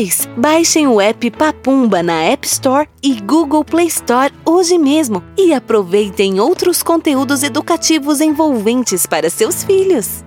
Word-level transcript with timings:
Pais, 0.00 0.26
baixem 0.34 0.86
o 0.86 0.98
app 0.98 1.30
Papumba 1.30 2.02
na 2.02 2.22
App 2.22 2.46
Store 2.46 2.88
e 3.02 3.20
Google 3.20 3.62
Play 3.62 3.86
Store 3.88 4.32
hoje 4.46 4.78
mesmo 4.78 5.22
e 5.36 5.52
aproveitem 5.52 6.40
outros 6.40 6.82
conteúdos 6.82 7.42
educativos 7.42 8.22
envolventes 8.22 9.04
para 9.04 9.28
seus 9.28 9.62
filhos. 9.62 10.24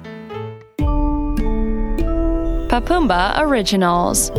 Papumba 2.70 3.44
Originals. 3.44 4.32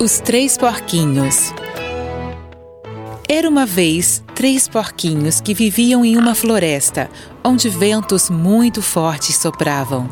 Os 0.00 0.18
Três 0.18 0.58
Porquinhos 0.58 1.52
Era 3.34 3.48
uma 3.48 3.64
vez 3.64 4.22
três 4.34 4.68
porquinhos 4.68 5.40
que 5.40 5.54
viviam 5.54 6.04
em 6.04 6.18
uma 6.18 6.34
floresta 6.34 7.08
onde 7.42 7.66
ventos 7.70 8.28
muito 8.28 8.82
fortes 8.82 9.36
sopravam. 9.36 10.06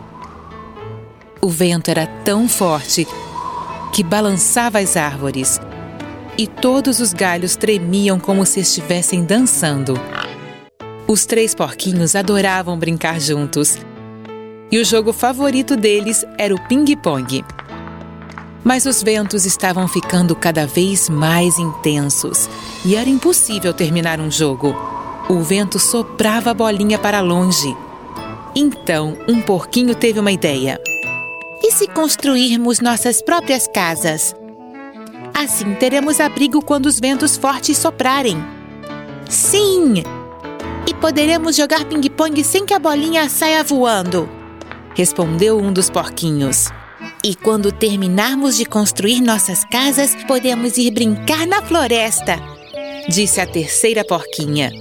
O 1.38 1.50
vento 1.50 1.90
era 1.90 2.06
tão 2.24 2.48
forte 2.48 3.06
que 3.92 4.02
balançava 4.02 4.78
as 4.78 4.96
árvores 4.96 5.60
e 6.38 6.46
todos 6.46 6.98
os 6.98 7.12
galhos 7.12 7.56
tremiam 7.56 8.18
como 8.18 8.46
se 8.46 8.60
estivessem 8.60 9.22
dançando. 9.22 10.00
Os 11.06 11.26
três 11.26 11.54
porquinhos 11.54 12.16
adoravam 12.16 12.78
brincar 12.78 13.20
juntos 13.20 13.76
e 14.72 14.78
o 14.78 14.84
jogo 14.84 15.12
favorito 15.12 15.76
deles 15.76 16.24
era 16.38 16.54
o 16.54 16.68
ping-pong. 16.68 17.44
Mas 18.62 18.84
os 18.84 19.02
ventos 19.02 19.46
estavam 19.46 19.88
ficando 19.88 20.36
cada 20.36 20.66
vez 20.66 21.08
mais 21.08 21.58
intensos 21.58 22.48
e 22.84 22.94
era 22.94 23.08
impossível 23.08 23.72
terminar 23.72 24.20
um 24.20 24.30
jogo. 24.30 24.76
O 25.28 25.42
vento 25.42 25.78
soprava 25.78 26.50
a 26.50 26.54
bolinha 26.54 26.98
para 26.98 27.20
longe. 27.20 27.74
Então, 28.54 29.16
um 29.28 29.40
porquinho 29.40 29.94
teve 29.94 30.18
uma 30.18 30.32
ideia. 30.32 30.80
E 31.62 31.72
se 31.72 31.86
construirmos 31.86 32.80
nossas 32.80 33.22
próprias 33.22 33.66
casas? 33.66 34.34
Assim 35.32 35.74
teremos 35.74 36.20
abrigo 36.20 36.60
quando 36.62 36.86
os 36.86 36.98
ventos 36.98 37.36
fortes 37.36 37.78
soprarem. 37.78 38.42
Sim! 39.28 40.02
E 40.86 40.94
poderemos 40.94 41.56
jogar 41.56 41.84
ping-pong 41.84 42.42
sem 42.42 42.66
que 42.66 42.74
a 42.74 42.78
bolinha 42.78 43.28
saia 43.28 43.62
voando. 43.62 44.28
Respondeu 44.94 45.58
um 45.58 45.72
dos 45.72 45.88
porquinhos. 45.88 46.68
E 47.22 47.34
quando 47.34 47.70
terminarmos 47.70 48.56
de 48.56 48.64
construir 48.64 49.20
nossas 49.20 49.62
casas, 49.64 50.16
podemos 50.26 50.78
ir 50.78 50.90
brincar 50.90 51.46
na 51.46 51.60
floresta, 51.60 52.38
disse 53.08 53.40
a 53.40 53.46
terceira 53.46 54.02
porquinha. 54.02 54.72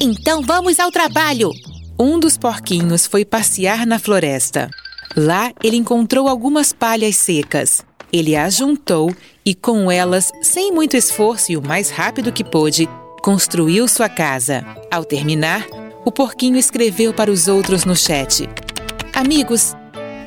Então 0.00 0.40
vamos 0.40 0.78
ao 0.78 0.92
trabalho! 0.92 1.50
Um 1.98 2.20
dos 2.20 2.38
porquinhos 2.38 3.06
foi 3.06 3.24
passear 3.24 3.84
na 3.84 3.98
floresta. 3.98 4.70
Lá 5.16 5.52
ele 5.64 5.76
encontrou 5.76 6.28
algumas 6.28 6.72
palhas 6.72 7.16
secas. 7.16 7.84
Ele 8.12 8.36
as 8.36 8.54
juntou 8.54 9.12
e, 9.44 9.52
com 9.52 9.90
elas, 9.90 10.30
sem 10.40 10.70
muito 10.70 10.96
esforço 10.96 11.50
e 11.50 11.56
o 11.56 11.62
mais 11.66 11.90
rápido 11.90 12.32
que 12.32 12.44
pôde, 12.44 12.88
construiu 13.20 13.88
sua 13.88 14.08
casa. 14.08 14.64
Ao 14.92 15.04
terminar, 15.04 15.66
o 16.04 16.12
porquinho 16.12 16.56
escreveu 16.56 17.12
para 17.12 17.32
os 17.32 17.48
outros 17.48 17.84
no 17.84 17.96
chat: 17.96 18.48
Amigos, 19.12 19.74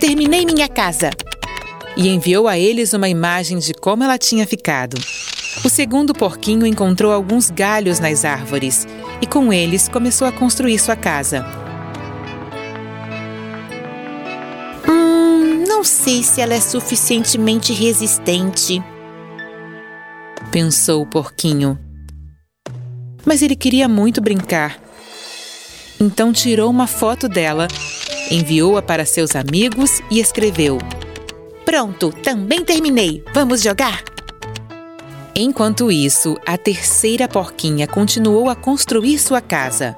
terminei 0.01 0.43
minha 0.47 0.67
casa. 0.67 1.11
E 1.95 2.09
enviou 2.09 2.47
a 2.47 2.57
eles 2.57 2.91
uma 2.91 3.07
imagem 3.07 3.59
de 3.59 3.71
como 3.71 4.03
ela 4.03 4.17
tinha 4.17 4.47
ficado. 4.47 4.97
O 5.63 5.69
segundo 5.69 6.11
porquinho 6.11 6.65
encontrou 6.65 7.11
alguns 7.11 7.51
galhos 7.51 7.99
nas 7.99 8.25
árvores 8.25 8.87
e, 9.21 9.27
com 9.27 9.53
eles, 9.53 9.87
começou 9.87 10.27
a 10.27 10.31
construir 10.31 10.79
sua 10.79 10.95
casa. 10.95 11.45
Hum, 14.89 15.65
não 15.67 15.83
sei 15.83 16.23
se 16.23 16.41
ela 16.41 16.55
é 16.55 16.59
suficientemente 16.59 17.71
resistente. 17.71 18.81
Pensou 20.51 21.03
o 21.03 21.05
porquinho. 21.05 21.77
Mas 23.23 23.43
ele 23.43 23.55
queria 23.55 23.87
muito 23.87 24.19
brincar. 24.19 24.81
Então 25.99 26.33
tirou 26.33 26.71
uma 26.71 26.87
foto 26.87 27.29
dela 27.29 27.67
enviou-a 28.31 28.81
para 28.81 29.05
seus 29.05 29.35
amigos 29.35 30.01
e 30.09 30.19
escreveu: 30.19 30.79
Pronto, 31.65 32.11
também 32.23 32.63
terminei. 32.63 33.23
Vamos 33.33 33.61
jogar? 33.61 34.03
Enquanto 35.35 35.91
isso, 35.91 36.37
a 36.45 36.57
terceira 36.57 37.27
porquinha 37.27 37.87
continuou 37.87 38.49
a 38.49 38.55
construir 38.55 39.19
sua 39.19 39.39
casa. 39.39 39.95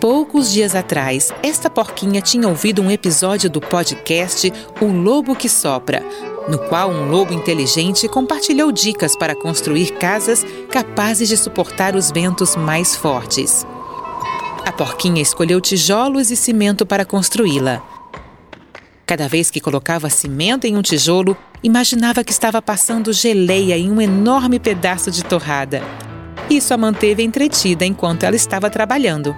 Poucos 0.00 0.52
dias 0.52 0.74
atrás, 0.74 1.32
esta 1.42 1.70
porquinha 1.70 2.20
tinha 2.20 2.46
ouvido 2.46 2.82
um 2.82 2.90
episódio 2.90 3.48
do 3.48 3.60
podcast 3.60 4.52
O 4.80 4.86
Lobo 4.86 5.34
que 5.34 5.48
Sopra, 5.48 6.02
no 6.48 6.58
qual 6.68 6.90
um 6.90 7.08
lobo 7.08 7.32
inteligente 7.32 8.06
compartilhou 8.06 8.70
dicas 8.70 9.16
para 9.16 9.34
construir 9.34 9.92
casas 9.92 10.44
capazes 10.70 11.28
de 11.28 11.36
suportar 11.36 11.96
os 11.96 12.10
ventos 12.10 12.54
mais 12.56 12.94
fortes. 12.94 13.66
A 14.66 14.72
porquinha 14.72 15.22
escolheu 15.22 15.60
tijolos 15.60 16.32
e 16.32 16.36
cimento 16.36 16.84
para 16.84 17.04
construí-la. 17.04 17.80
Cada 19.06 19.28
vez 19.28 19.48
que 19.48 19.60
colocava 19.60 20.10
cimento 20.10 20.66
em 20.66 20.76
um 20.76 20.82
tijolo, 20.82 21.36
imaginava 21.62 22.24
que 22.24 22.32
estava 22.32 22.60
passando 22.60 23.12
geleia 23.12 23.78
em 23.78 23.92
um 23.92 24.00
enorme 24.00 24.58
pedaço 24.58 25.08
de 25.08 25.24
torrada. 25.24 25.84
Isso 26.50 26.74
a 26.74 26.76
manteve 26.76 27.22
entretida 27.22 27.86
enquanto 27.86 28.24
ela 28.24 28.34
estava 28.34 28.68
trabalhando. 28.68 29.36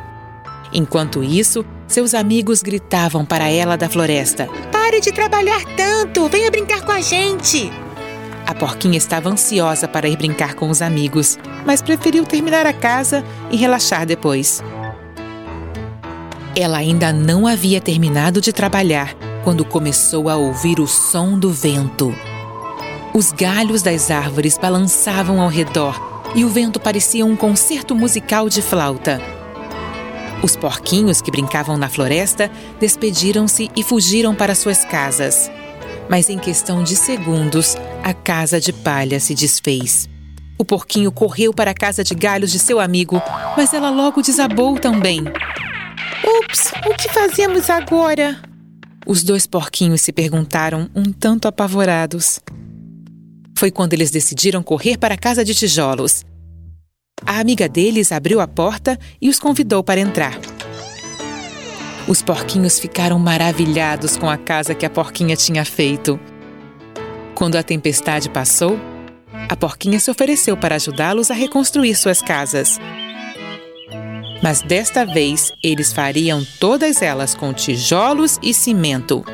Enquanto 0.73 1.23
isso, 1.23 1.63
seus 1.87 2.15
amigos 2.15 2.63
gritavam 2.63 3.27
para 3.27 3.51
ela 3.51 3.77
da 3.77 3.91
floresta: 3.91 4.49
Pare 4.73 4.99
de 4.99 5.13
trabalhar 5.13 5.63
tanto! 5.77 6.27
Venha 6.31 6.51
brincar 6.51 6.81
com 6.81 6.93
a 6.93 7.03
gente! 7.03 7.71
A 8.47 8.55
porquinha 8.55 8.97
estava 8.97 9.29
ansiosa 9.29 9.87
para 9.87 10.09
ir 10.09 10.17
brincar 10.17 10.55
com 10.55 10.71
os 10.71 10.81
amigos, 10.81 11.39
mas 11.67 11.83
preferiu 11.83 12.25
terminar 12.25 12.65
a 12.65 12.73
casa 12.73 13.23
e 13.51 13.59
relaxar 13.59 14.07
depois. 14.07 14.63
Ela 16.61 16.79
ainda 16.79 17.13
não 17.13 17.47
havia 17.47 17.81
terminado 17.81 18.41
de 18.41 18.53
trabalhar 18.53 19.15
quando 19.45 19.65
começou 19.65 20.29
a 20.29 20.35
ouvir 20.35 20.81
o 20.81 20.89
som 20.89 21.39
do 21.39 21.53
vento. 21.53 22.13
Os 23.15 23.31
galhos 23.31 23.81
das 23.81 24.11
árvores 24.11 24.59
balançavam 24.59 25.41
ao 25.41 25.49
redor 25.49 26.25
e 26.35 26.45
o 26.45 26.49
vento 26.49 26.81
parecia 26.81 27.25
um 27.25 27.37
concerto 27.37 27.95
musical 27.95 28.49
de 28.49 28.61
flauta. 28.61 29.23
Os 30.43 30.57
porquinhos 30.57 31.21
que 31.21 31.31
brincavam 31.31 31.77
na 31.77 31.89
floresta 31.89 32.51
despediram-se 32.81 33.71
e 33.77 33.85
fugiram 33.85 34.35
para 34.35 34.57
suas 34.57 34.85
casas. 34.85 35.49
Mas 36.11 36.29
em 36.29 36.41
questão 36.41 36.83
de 36.83 36.97
segundos, 36.97 37.77
a 38.03 38.13
casa 38.13 38.61
de 38.61 38.73
palha 38.73 39.21
se 39.21 39.33
desfez. 39.33 40.09
O 40.59 40.65
porquinho 40.65 41.13
correu 41.13 41.55
para 41.55 41.71
a 41.71 41.75
casa 41.75 42.03
de 42.03 42.17
galhos 42.17 42.51
de 42.51 42.59
seu 42.59 42.81
amigo, 42.81 43.23
mas 43.57 43.73
ela 43.73 43.91
logo 43.91 44.21
desabou 44.21 44.77
também. 44.77 45.23
Ups, 46.25 46.73
o 46.87 46.95
que 46.95 47.09
fazemos 47.09 47.71
agora? 47.71 48.41
Os 49.07 49.23
dois 49.23 49.47
porquinhos 49.47 50.01
se 50.01 50.13
perguntaram, 50.13 50.91
um 50.95 51.13
tanto 51.13 51.47
apavorados. 51.47 52.41
Foi 53.57 53.71
quando 53.71 53.95
eles 53.95 54.11
decidiram 54.11 54.63
correr 54.63 54.99
para 54.99 55.15
a 55.15 55.19
casa 55.19 55.45
de 55.45 55.55
tijolos. 55.55 56.25
A 57.25 57.41
amiga 57.41 57.69
deles 57.69 58.13
abriu 58.13 58.41
a 58.41 58.47
porta 58.47 58.99
e 59.21 59.29
os 59.29 59.39
convidou 59.39 59.83
para 59.83 60.01
entrar. 60.01 60.39
Os 62.07 62.23
porquinhos 62.23 62.79
ficaram 62.79 63.19
maravilhados 63.19 64.17
com 64.17 64.29
a 64.29 64.37
casa 64.37 64.75
que 64.75 64.87
a 64.87 64.91
porquinha 64.91 65.37
tinha 65.37 65.65
feito. 65.65 66.19
Quando 67.35 67.57
a 67.57 67.63
tempestade 67.63 68.29
passou, 68.29 68.79
a 69.49 69.57
porquinha 69.57 70.01
se 70.01 70.11
ofereceu 70.11 70.57
para 70.57 70.77
ajudá-los 70.77 71.31
a 71.31 71.35
reconstruir 71.35 71.95
suas 71.95 72.21
casas. 72.21 72.79
Mas 74.43 74.63
desta 74.63 75.05
vez 75.05 75.53
eles 75.63 75.93
fariam 75.93 76.47
todas 76.61 77.03
elas 77.03 77.35
com 77.35 77.53
tijolos 77.53 78.39
e 78.41 78.55
cimento. 78.55 79.25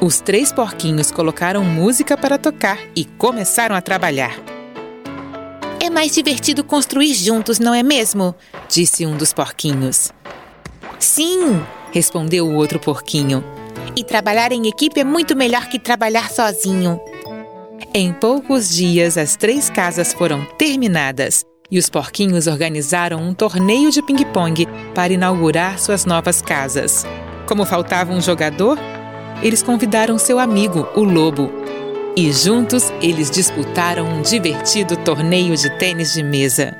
Os 0.00 0.20
três 0.20 0.52
porquinhos 0.52 1.10
colocaram 1.10 1.64
música 1.64 2.16
para 2.16 2.38
tocar 2.38 2.78
e 2.94 3.04
começaram 3.04 3.74
a 3.74 3.80
trabalhar. 3.80 4.38
É 5.80 5.90
mais 5.90 6.12
divertido 6.12 6.62
construir 6.62 7.14
juntos, 7.14 7.58
não 7.58 7.74
é 7.74 7.82
mesmo? 7.82 8.34
disse 8.68 9.04
um 9.04 9.16
dos 9.16 9.32
porquinhos. 9.32 10.12
Sim, 11.00 11.60
respondeu 11.92 12.46
o 12.46 12.54
outro 12.54 12.78
porquinho. 12.78 13.42
E 13.96 14.04
trabalhar 14.04 14.52
em 14.52 14.68
equipe 14.68 15.00
é 15.00 15.04
muito 15.04 15.34
melhor 15.34 15.68
que 15.68 15.78
trabalhar 15.78 16.30
sozinho. 16.30 17.00
Em 17.92 18.12
poucos 18.12 18.68
dias, 18.68 19.16
as 19.16 19.34
três 19.34 19.68
casas 19.68 20.12
foram 20.12 20.44
terminadas 20.56 21.44
e 21.70 21.78
os 21.78 21.90
porquinhos 21.90 22.46
organizaram 22.46 23.20
um 23.22 23.34
torneio 23.34 23.90
de 23.90 24.02
ping-pong 24.02 24.66
para 24.94 25.12
inaugurar 25.12 25.78
suas 25.78 26.04
novas 26.04 26.40
casas. 26.40 27.04
Como 27.46 27.64
faltava 27.64 28.12
um 28.12 28.20
jogador, 28.20 28.78
eles 29.42 29.62
convidaram 29.62 30.18
seu 30.18 30.38
amigo, 30.38 30.88
o 30.94 31.02
lobo. 31.02 31.50
E 32.16 32.32
juntos 32.32 32.92
eles 33.00 33.30
disputaram 33.30 34.06
um 34.06 34.22
divertido 34.22 34.96
torneio 34.96 35.56
de 35.56 35.70
tênis 35.78 36.12
de 36.14 36.22
mesa. 36.22 36.76